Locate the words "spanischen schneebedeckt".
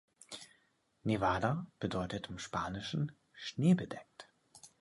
2.39-4.31